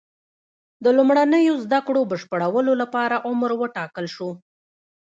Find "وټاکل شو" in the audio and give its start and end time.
3.57-4.29